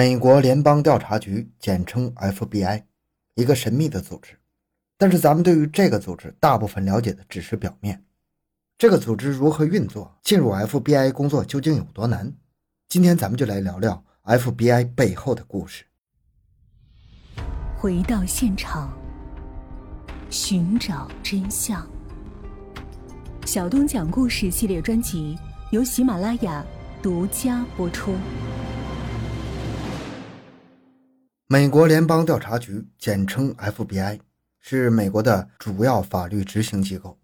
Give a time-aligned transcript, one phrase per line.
[0.00, 2.84] 美国联邦调查局，简称 FBI，
[3.34, 4.32] 一个神秘的组织。
[4.96, 8.02] 但是咱们对于这个组织大部分了解的只是表面。
[8.78, 10.18] 这个组织如何运作？
[10.22, 12.32] 进入 FBI 工作究竟有多难？
[12.88, 15.84] 今天咱们就来聊聊 FBI 背后的故事。
[17.76, 18.90] 回到现场，
[20.30, 21.86] 寻找真相。
[23.44, 25.38] 小东讲故事系列专辑
[25.70, 26.64] 由喜马拉雅
[27.02, 28.14] 独家播出。
[31.52, 34.20] 美国联邦调查局，简称 FBI，
[34.60, 37.18] 是美国的主要法律执行机构。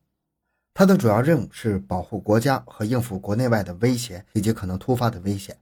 [0.75, 5.57] 它的主要任务是保护国家和应付国内外的威胁以及可能突发的危险。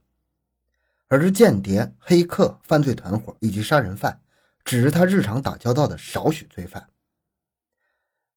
[1.09, 4.19] 而间谍、黑客、犯罪团伙以及杀人犯，
[4.63, 6.89] 只是他日常打交道的少许罪犯。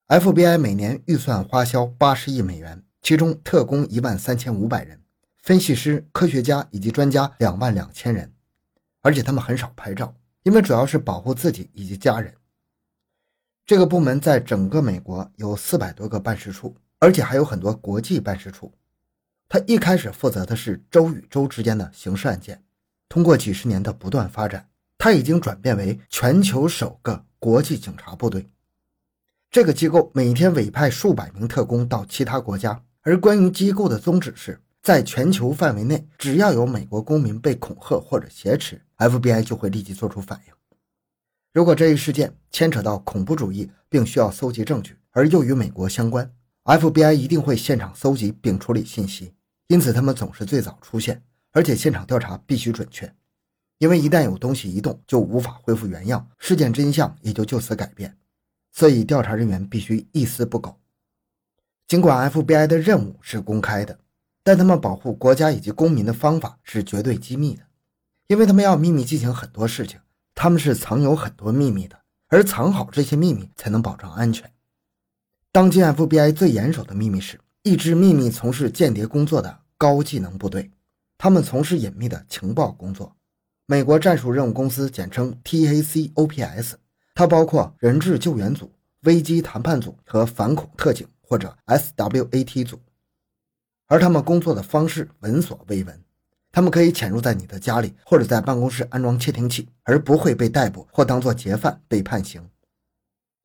[0.08, 5.00] FBI 每年预算花销八十亿美元，其中特工一万三千五百人，
[5.42, 8.34] 分析师、科学家以及专家两万两千人。
[9.00, 10.12] 而且他们很少拍照，
[10.48, 12.32] 因为主要是保护自己以及家人。
[13.66, 18.72] 这个部门在整个美国有四百多个办事处，而且还有很多国际办事处。
[19.46, 22.64] 他一开始负责的是州与州之间的刑事案件，
[23.10, 28.48] 通过几十年的不断发展，他已经转变为全球首个国际警察部队。
[29.50, 34.58] 这个机构每天委派数百名特工到其他国家，而关于机构的宗旨是。
[34.80, 40.52] 在全球范围内，只要有美国公民被恐吓或者挟持，FBI 就会立即做出反应。
[41.54, 46.30] 如果这一事件牵扯到恐怖主义，并需要搜集证据，而又与美国相关
[46.64, 49.32] ，FBI 一定会现场搜集并处理信息。
[49.68, 53.12] 因此，他们总是最早出现，而且现场调查必须准确，
[53.78, 58.16] 因为一旦有东西移动，就无法恢复原样，事件真相也就就此改变。
[58.72, 60.78] 所以，调查人员必须一丝不苟。
[61.86, 63.98] 尽管 FBI 的任务是公开的。
[64.44, 67.67] 但他们保护国家以及公民的方法是绝对机密的，
[68.28, 69.98] 因为他们要秘密进行很多事情，
[70.34, 71.98] 他们是藏有很多秘密的，
[72.28, 74.52] 而藏好这些秘密才能保障安全。
[75.50, 80.70] 当今 FBI 最严守的秘密是一支秘密从事间谍工作的高技能部队，
[81.16, 83.16] 他们从事隐秘的情报工作。
[83.64, 86.74] 美国战术任务公司简称 TACOPS，
[87.14, 88.70] 它包括人质救援组、
[89.04, 92.78] 危机谈判组和反恐特警或者 SWAT 组。
[93.86, 96.04] 而他们工作的方式闻所未闻，
[96.50, 102.48] 他们可以潜入在你的家里或者在办公室安装窃听器，而不会被逮捕或当作劫犯被判刑。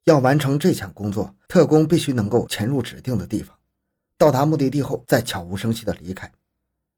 [0.05, 3.57] 要完成这项工作，特工必须能够潜入指定的地方，
[4.17, 6.31] 到达目的地后再悄无声息地离开。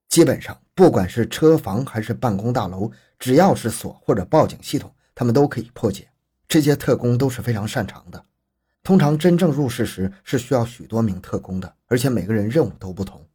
[0.09, 6.07] 基本上，不管是车房还是办公大楼，只要是锁或者报警系统，他们都可以破解。
[6.47, 8.23] 这些特工都是非常擅长的。
[8.81, 13.25] 通常真正入室时是需要许多名特工的，而且每个人任务都不同。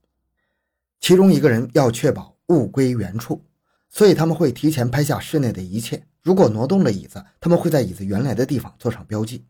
[1.01, 3.43] 其中一个人要确保物归原处，
[3.89, 6.05] 所以他们会提前拍下室内的一切。
[6.21, 9.47] 如果挪动了椅子，他们会在椅子原来的地方做上标记。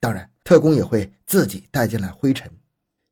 [0.00, 2.50] 当然，特工也会自己带进来灰尘，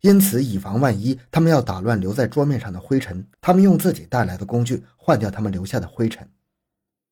[0.00, 3.26] 因此以防万一，他们要打乱留在桌面上的灰尘。
[3.40, 6.26] 他们用自己带来的工具换掉他们留下的灰尘，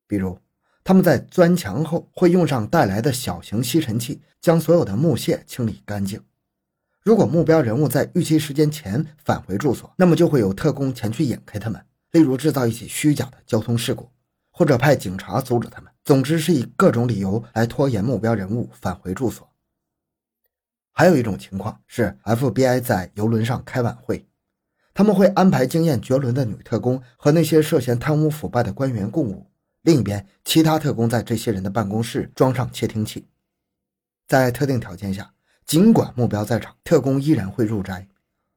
[0.07, 0.39] 比如
[0.83, 6.21] 他们在钻墙后会用上带来的小型吸尘器，将所有的木屑清理干净。
[7.03, 14.09] 如果目标人物在预期时间前返回住所，那么就会有特工前去引开他们，例如制造一起虚假的交通事故，
[14.51, 15.91] 或者派警察阻止他们。
[16.05, 19.49] 总之是以各种理由来拖延目标人物返回住所。
[20.91, 24.27] 还有一种情况是 FBI 在游轮上开晚会，
[24.93, 29.47] 他们会安排经验绝伦的女特工和那些涉嫌贪污腐败的官员共舞。
[29.81, 33.27] 另一边，其他特工在这些人的办公室装上窃听器，
[34.27, 35.33] 在特定条件下。
[35.65, 38.07] 尽管目标在场，特工依然会入宅。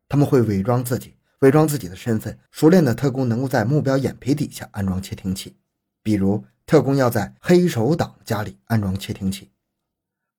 [0.09, 2.39] 他们会伪装自己，伪装自己的身份。
[2.51, 5.57] 熟练的特工能够在目标眼皮底下安装窃听器，
[6.03, 9.51] 比如特工要在黑手党家里安装窃听器。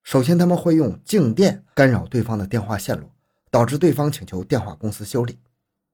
[0.04, 3.12] 首先，他们会用静电干扰对方的电话线路，
[3.52, 5.40] 导致对方请求电话公司修理。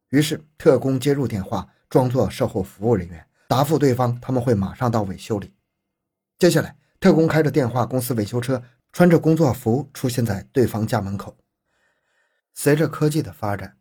[0.09, 5.53] 于是，特工接入电话，装作售后服务人员，答复对方他们会马上到位修理。
[6.37, 8.63] 接下来，特工开着电话公司维修车。
[8.95, 11.35] 穿着工作服出现在对方家门口。
[12.53, 13.75] 随着科技的发展，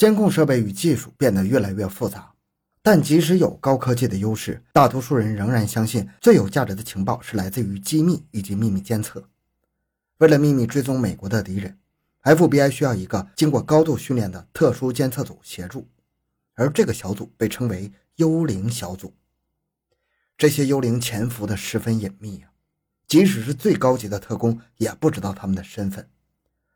[0.00, 2.32] 监控设备与技术变得越来越复杂，
[2.80, 9.22] 但即使有高科技的优势，大多数人仍然相信最有价值的情报是来自于机密以及秘密监测。
[10.16, 11.76] 为了秘密追踪美国的敌人
[12.22, 15.86] ，FBI 需要一个经过高度训练的特殊监测组协助，
[16.54, 19.12] 而这个小组被称为“幽灵小组”。
[20.38, 22.48] 这些幽灵潜伏的十分隐秘啊。
[23.06, 26.08] 即使是最高级的特工也不知道他们的身份，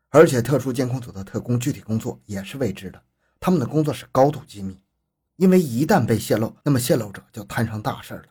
[0.09, 3.01] 而且特殊监控组的特工具体工作也是未知的。
[3.45, 4.75] 他们的工作是高度机密，
[5.35, 8.23] 因为一旦被泄露，那么泄露者就摊上大事了。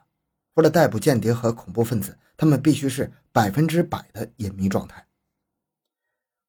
[0.55, 5.07] 为了逮捕间谍和恐怖分子，他们必须是百分之百的隐秘状态。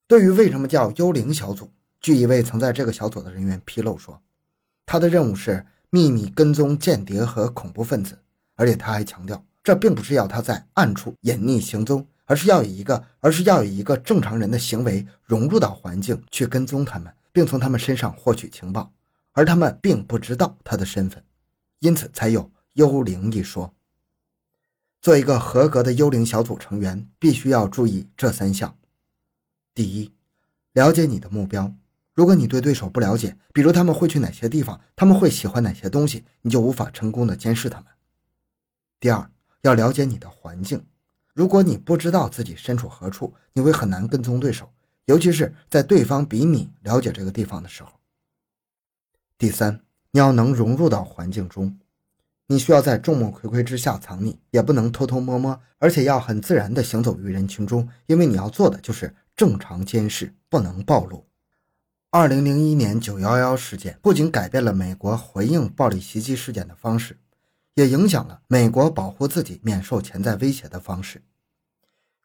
[0.08, 1.72] 对于为什么叫幽灵小组，
[2.02, 4.20] 据一位曾在这个小组的人员披露说，
[4.84, 8.18] 他的任务是秘密跟踪间谍和恐怖分子，
[8.56, 18.94] 而且他还强调，这并不是要他在暗处隐匿行踪，而是要以一个，而是要以一个正常人的行为融入到环境去跟踪他们，并从他们身上获取情报，
[19.34, 21.22] 而他们并不知道他的身份，
[21.80, 23.76] 因此才有幽灵一说。
[25.02, 28.78] 做一个合格的幽灵小组成员，必须要注意这三项。
[29.74, 30.14] 第一，
[30.72, 31.76] 了解你的目标。
[32.14, 37.88] 如果你对对手不了解，比如他们会去哪些地方，他们会喜欢哪些东西，你就无法成功的监视他们。
[38.98, 39.30] 第二，
[39.64, 40.86] 要了解你的环境。
[41.34, 44.72] 如果你不知道自己身处何处，你会很难跟踪对手，
[45.06, 47.92] 尤其是在对方比你了解这个地方的时候。
[49.38, 49.82] 第三，
[50.12, 51.78] 你要能融入到环境中。
[52.48, 61.26] 你需要在众目睽睽之下藏匿，也不能偷偷摸摸，而且要很自然地行走于人群中，因为你要做的就是正常监视，不能暴露。
[62.12, 67.18] 二零零一年九幺幺事件不仅改变了美国回应暴力袭击事件的方式，
[67.74, 71.24] 也影响了美国保护自己免受潜在威胁的方式。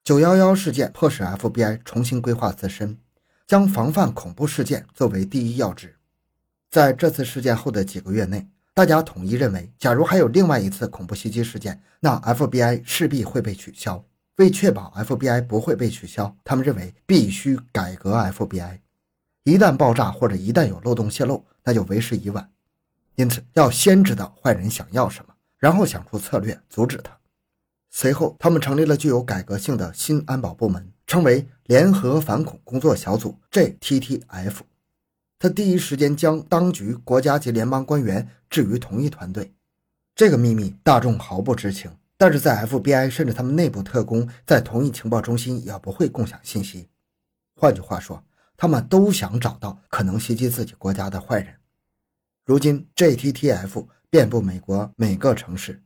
[0.03, 2.99] 九幺幺事件迫使 FBI 重新规划自身，
[3.47, 5.97] 将防范恐怖事件作为第一要旨。
[6.71, 8.49] 在这次事件后的几个月内。
[8.73, 14.03] 大家统一认为，假如还有另外一次恐怖袭击事件，那 FBI 势必会被取消。
[14.37, 18.79] 为确保 FBI 不会被取消，他们认为必须改革 FBI。
[19.45, 22.49] 一旦爆炸或者一旦有漏洞泄露，那就为时已晚。
[23.17, 27.20] 因此，要先知道坏人想要什么，然后想出策略阻止他。
[27.91, 34.61] 随后，他们成立了具有改革性的新安保部门，称为联合反恐工作小组 （JTTF）。
[35.39, 39.53] 他第一时间将当局、国家级联邦官员置于同一团队，
[40.15, 41.91] 这个秘密大众毫不知情。
[42.17, 46.87] 但是在 FBI 甚至他们内部特工在同一情报中心也不会共享信息。
[47.57, 48.23] 换句话说，
[48.59, 51.55] 他们都想找到可能袭击自己国家的坏人。
[52.45, 55.83] 如今，JTTF 遍布美国每个城市，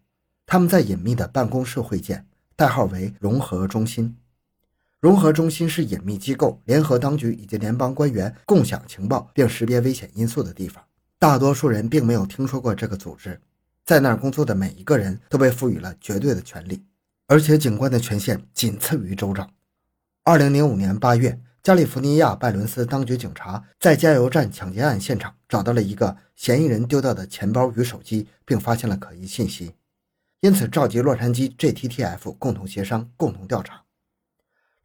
[0.55, 2.25] 他们在隐秘的办公室会见，
[2.55, 4.17] 代号为“融合中心”。
[5.03, 10.81] 融合中心是隐秘机构联合当局以及联邦官员共享情报并识别危险因素的地方。
[11.19, 13.41] 大多数人并没有听说过这个组织，
[13.85, 16.85] 在那儿工作的每一个人都被赋予了绝对的权利，
[17.27, 19.51] 而且警官的权限仅次于州长。
[20.23, 29.73] 二零零五年八月，加利福尼亚拜伦斯当局警察在加油站抢劫案现场找到了一个嫌疑人丢掉的钱包与手机，并发现了可疑信息，
[30.45, 33.83] 因此召集洛杉矶 JTTF 共同协商、共同调查。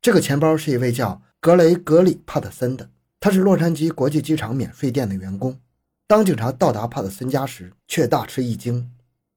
[0.02, 2.90] 这个钱包是一位叫格雷格里·帕特森的，
[3.20, 5.60] 他是洛杉矶国际机场免税店的员工。
[6.08, 8.90] 当警察到达帕特森家时，却大吃一惊，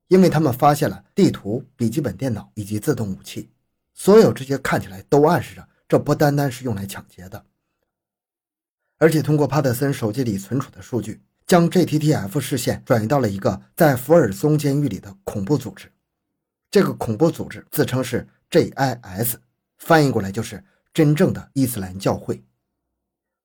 [0.07, 3.51] 因为他们发现了地图、笔记本电脑以及自动武器。
[3.93, 7.45] 所有这些看起来都暗示着，这不单单是用来抢劫的，
[8.99, 15.91] 而且通过帕特森手机里存储的数据，将 JTTF 视线转移到了一个在福尔松监狱里的恐怖组织。
[16.73, 19.35] 这个恐怖组织自称是 JIS。
[19.77, 20.65] 翻译过来就是
[20.95, 22.43] 真正的伊斯兰教会。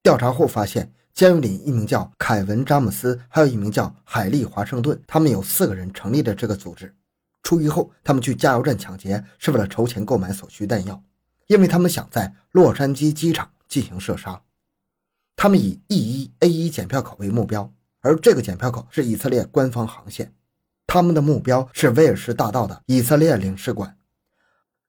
[0.01, 6.95] 调查后发现，监狱里一名叫凯文·詹姆斯，还有一名叫海利·华盛顿，他们有四个人成立了这个组织。
[7.43, 11.03] 出狱后，他们去加油站抢劫，是为了筹钱购买所需弹药，
[11.47, 14.41] 因为他们想在洛杉矶机场进行射杀。
[15.35, 20.33] 他们以 E 1 A 1检票口为目标，而这个检票口是以色列官方航线。
[20.87, 23.97] 他们的目标是威尔士大道的以色列领事馆。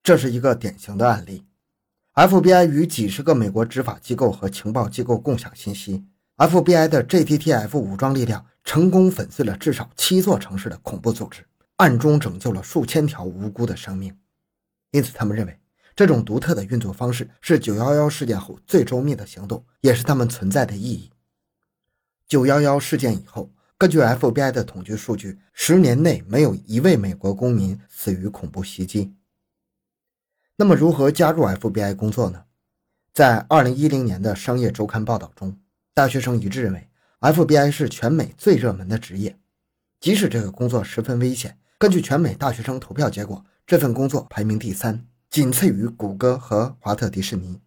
[0.03, 1.45] 这是一个典型的案例。
[2.15, 6.07] FBI 与几十个美国执法机构和情报机构共享信息。
[6.37, 11.45] FBI 的 JTTF 武装力量成功粉碎了至少七座城市的恐怖组织，
[11.77, 14.17] 暗中拯救了数千条无辜的生命。
[14.93, 15.59] 因此，他们认为
[15.97, 21.11] 这种独特的运作方式是911事件后最周密的行动，也是他们存在的意义。
[22.29, 23.51] 911事件以后，
[23.81, 29.15] 根据 FBI 的统计数据，十年内没有一位美国公民死于恐怖袭击。
[30.57, 32.43] 那么，如何加入 FBI 工作呢？
[33.15, 35.57] 在2010年的商业周刊报道中，
[35.95, 36.89] 大学生一致认为
[37.21, 39.39] FBI 是全美最热门的职业，
[40.01, 41.57] 即使这个工作十分危险。
[41.79, 47.61] 根据全美大学生投票结果，这份工作排名第三，仅次于谷歌和华特迪士尼。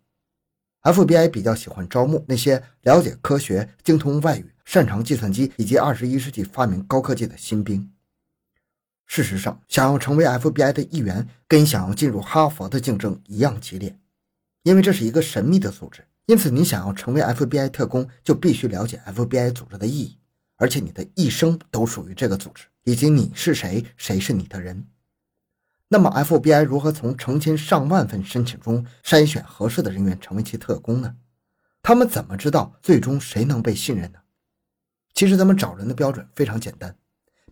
[0.84, 7.92] FBI 比较喜欢招募那些了解科学、精通外语、擅长计算机以及21世纪发明高科技的新兵。
[9.06, 13.98] 事实上，想要成为 FBI 的一员，跟想要进入哈佛的竞争一样激烈，
[14.64, 16.06] 因为这是一个神秘的组织。
[16.28, 20.18] 因此，你想要成为 FBI 特工，就必须了解 FBI 组织的意义，
[20.56, 24.88] 而且你的一生都属于这个组织，以及你是谁，谁是你的人。
[25.94, 31.18] 那么 FBI 如何从成千上万份申请中筛选合适的人员成为其特工呢？
[31.82, 34.20] 他们怎么知道最终谁能被信任呢？
[35.14, 36.96] 其实咱们找人的标准非常简单，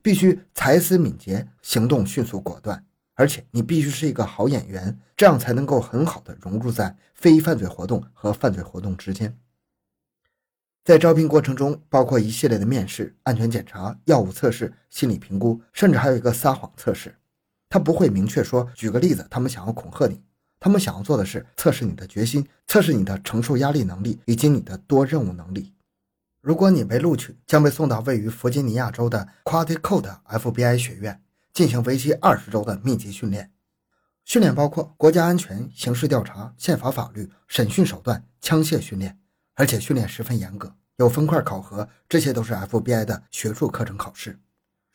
[0.02, 9.38] 必须才思敏捷，行动迅速果断，而且你必须是一个好演员，这样才能够很好的融入在非犯罪活动和犯罪活动之间。
[10.86, 17.14] 在招聘过程中，包括一系列的面试、安全检查、药物测试、心理评估，甚至还有一个撒谎测试。
[17.70, 20.22] 他不会明确说，举个例子，他们想要恐吓你，
[20.60, 25.74] 他们想要做的是测试你的决心，测试你的承受压力能力以及你的多任务能力。
[26.42, 31.22] 如果你被录取，将被送到位于弗吉尼亚州的 Quantico FBI 学院，
[31.54, 33.52] 进行为期二十周的密集训练。
[34.26, 39.20] 训练包括国家安全、刑事调查、宪法法律、审讯手段、枪械训练，
[39.56, 44.40] 而且训练十分严格，有分块考核，这些都是 FBI 的学术课程考试。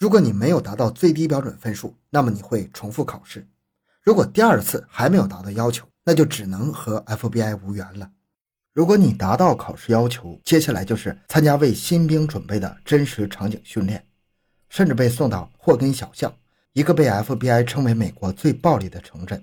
[0.05, 3.49] 如果你没有达到最低标准分数，那么你会重复考试。
[4.03, 8.11] 如果第二次还没有达到要求，那就只能和 FBI 无缘了。
[8.75, 14.05] 如果你达到考试要求，接下来就是参加为新兵准备的真实场景训练，
[14.69, 16.31] 甚至被送到霍根小巷，
[16.75, 19.43] 一个被 FBI 称为美国最暴力的城镇。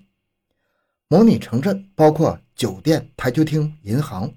[1.07, 4.31] 模拟城镇包括酒店、台球厅、银行，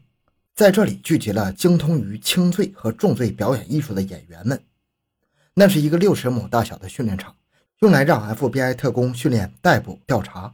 [0.55, 4.59] 在这里聚集了精通于轻罪和重罪表演艺术的演员们。
[5.55, 7.37] 那是一个六十亩大小的训练场，
[7.81, 10.53] 用来让 FBI 特工训练逮捕、调查，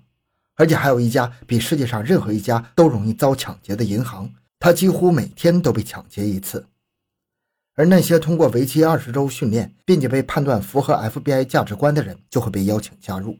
[0.57, 6.66] 而且还有一家比世界上任何一家都容易遭抢劫的银行，它几乎每天都被抢劫一次。
[7.76, 13.38] 而那些通过为期二十周训练，并且被判断符合 FBI 价值观的人，就会被邀请加入。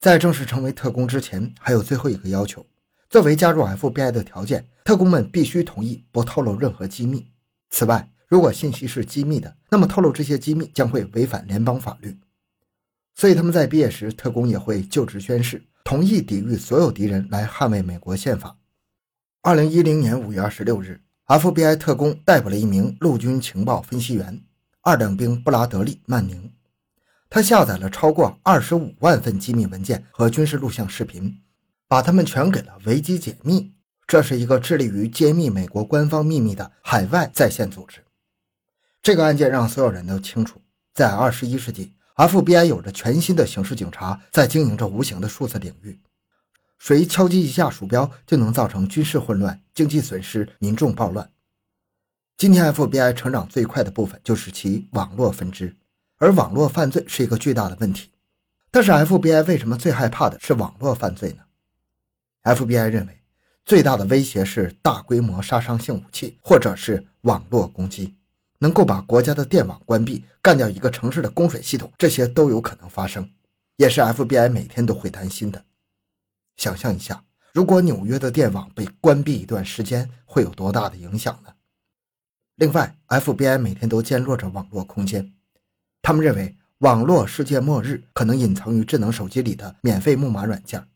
[0.00, 2.64] 在正式成为特工之前，还有最后一个要求：
[3.10, 7.26] 作为加入 FBI 的条件，特工们必须同意不透露任何机密。
[7.68, 12.18] 此外，如果信息是机密的，那么透露这些机密将会违反联邦法律。
[13.14, 18.56] 所以他们在毕业时，特工也会就职宣誓，同意抵御所有敌人，来捍卫美国宪法。
[19.40, 24.42] 二零一零年五月二十六日，FBI 特工逮捕了一名陆军情报分析员
[24.80, 26.50] 二等兵布拉德利·曼宁。
[27.30, 31.38] 他下载了超过二十五万份机密文件和军事录像视频，
[31.86, 33.74] 把它们全给了维基解密。
[34.08, 38.00] 这是一个致力于揭秘美国官方秘密的海外在线组织。
[39.04, 40.58] 这个案件让所有人都清楚，
[40.94, 46.00] 在二十一世纪，FBI 有着全新的刑事警察在经营着无形的数字领域。
[46.78, 51.30] 谁敲击一下鼠标，就能造成军事混乱、经济损失、民众暴乱。
[52.38, 55.76] 今天，FBI 成长最快的部分就是其网络分支，
[56.16, 58.10] 而网络犯罪是一个巨大的问题。
[58.70, 61.42] 但是，FBI 为什么最害怕的是网络犯罪呢
[62.44, 63.20] ？FBI 认为，
[63.66, 68.16] 最大的威胁是大规模杀伤性武器，或者是网络攻击。
[68.64, 73.30] 能够把国家的电网关闭，干掉一个城市的供水系统，这些都有可能发生，
[73.76, 75.62] 也是 FBI 每天都会担心的。
[76.56, 81.52] 想象一下，如果纽约的电网被关闭一段时间，会有多大的影响呢？
[82.54, 85.34] 另外，FBI 每天都监落着网络空间，
[86.00, 90.88] 他们认为网络世界末日可能隐藏于智能手机里的免费木马软件。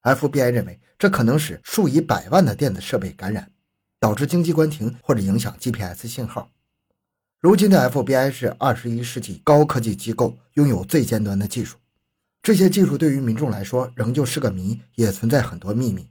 [0.00, 3.52] FBI 认为这可能使数以百万的电子设备感染，
[3.98, 6.50] 导致经济关停或者影响 GPS 信号。
[7.40, 11.78] 如今的 FBI 是二十一世纪高科技机构，拥有最尖端的技术。
[12.42, 16.06] 这些技术对于民众来说仍旧是个谜，也存在很多秘密：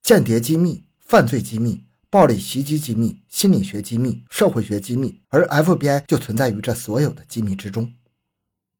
[0.00, 7.92] 间谍机密、犯罪机密、暴力袭击机密、心理学机密、社会学机密，而 FBI 就存在于这所有的机密之中。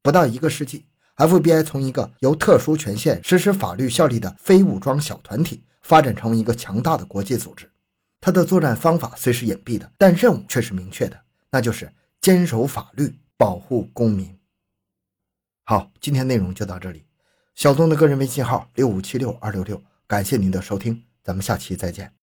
[0.01, 0.87] 不到一个世纪
[1.17, 7.69] ，FBI 从一个由特殊权限实施法律效力的非武装小团体，发展成为一个强大的国际组织。
[8.21, 11.21] 它的作战方法虽是隐蔽的，但任务却是明确的。
[11.51, 14.39] 那就是坚守法律，保护公民。
[15.65, 17.07] 好，今天内容就到这里。
[17.55, 22.18] 小东的个人微信号六五七六二六六，感谢您的收听，咱们下期再见。